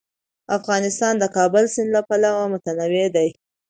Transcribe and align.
افغانستان 0.57 1.13
د 1.17 1.19
د 1.21 1.25
کابل 1.37 1.63
سیند 1.73 1.89
له 1.95 2.01
پلوه 2.07 2.43
متنوع 2.53 3.07
دی. 3.15 3.29